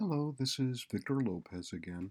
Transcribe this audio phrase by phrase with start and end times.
[0.00, 2.10] Hello, this is Victor Lopez again.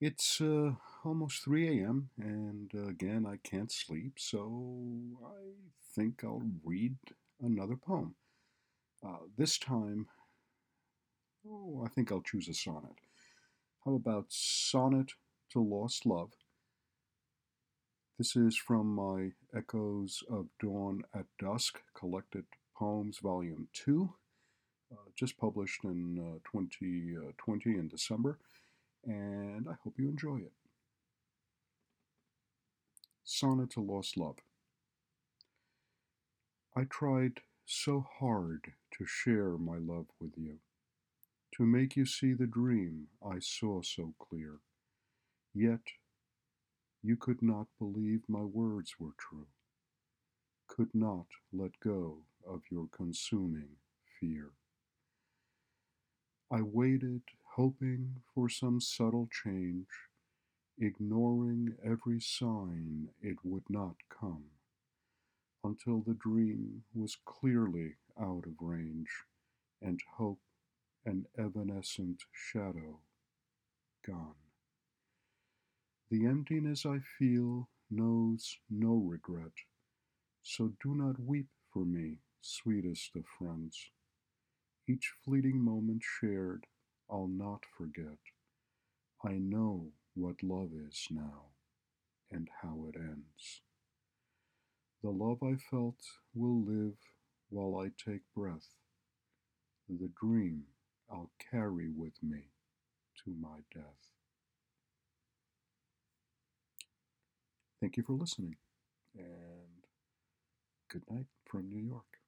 [0.00, 0.70] It's uh,
[1.04, 4.88] almost 3 a.m., and uh, again, I can't sleep, so
[5.22, 5.52] I
[5.94, 6.96] think I'll read
[7.42, 8.14] another poem.
[9.06, 10.06] Uh, this time,
[11.46, 12.96] oh, I think I'll choose a sonnet.
[13.84, 15.12] How about Sonnet
[15.52, 16.32] to Lost Love?
[18.16, 24.23] This is from my Echoes of Dawn at Dusk collected poems, volume 2 uh,
[25.16, 28.38] just published in uh, 2020 in December,
[29.04, 30.52] and I hope you enjoy it.
[33.24, 34.36] Sonnet to Lost Love.
[36.76, 40.58] I tried so hard to share my love with you,
[41.56, 44.58] to make you see the dream I saw so clear,
[45.54, 45.80] yet
[47.02, 49.46] you could not believe my words were true,
[50.66, 53.76] could not let go of your consuming
[54.20, 54.50] fear.
[56.54, 57.22] I waited,
[57.56, 59.88] hoping for some subtle change,
[60.78, 64.44] ignoring every sign it would not come,
[65.64, 69.08] until the dream was clearly out of range,
[69.82, 70.38] and hope
[71.04, 73.00] an evanescent shadow
[74.06, 74.36] gone.
[76.08, 79.64] The emptiness I feel knows no regret,
[80.40, 83.90] so do not weep for me, sweetest of friends.
[84.86, 86.66] Each fleeting moment shared
[87.10, 88.18] I'll not forget.
[89.24, 91.46] I know what love is now
[92.30, 93.62] and how it ends.
[95.02, 95.96] The love I felt
[96.34, 96.96] will live
[97.50, 98.68] while I take breath.
[99.88, 100.64] The dream
[101.10, 102.50] I'll carry with me
[103.24, 103.84] to my death.
[107.80, 108.56] Thank you for listening,
[109.16, 109.84] and
[110.90, 112.23] good night from New York.